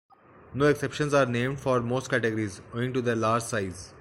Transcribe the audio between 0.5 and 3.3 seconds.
No exceptions are named for most categories, owing to their